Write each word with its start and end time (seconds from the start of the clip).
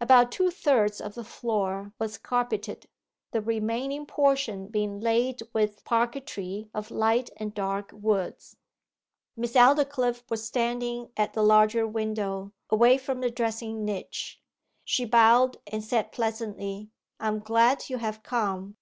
About 0.00 0.30
two 0.30 0.52
thirds 0.52 1.00
of 1.00 1.16
the 1.16 1.24
floor 1.24 1.92
was 1.98 2.16
carpeted, 2.16 2.86
the 3.32 3.40
remaining 3.40 4.06
portion 4.06 4.68
being 4.68 5.00
laid 5.00 5.42
with 5.52 5.82
parquetry 5.82 6.70
of 6.72 6.92
light 6.92 7.30
and 7.36 7.52
dark 7.52 7.90
woods. 7.92 8.54
Miss 9.36 9.54
Aldclyffe 9.54 10.22
was 10.30 10.46
standing 10.46 11.10
at 11.16 11.32
the 11.32 11.42
larger 11.42 11.84
window, 11.84 12.52
away 12.70 12.96
from 12.96 13.20
the 13.22 13.30
dressing 13.32 13.84
niche. 13.84 14.40
She 14.84 15.04
bowed, 15.04 15.56
and 15.66 15.82
said 15.82 16.12
pleasantly, 16.12 16.92
'I 17.18 17.26
am 17.26 17.38
glad 17.40 17.90
you 17.90 17.98
have 17.98 18.22
come. 18.22 18.76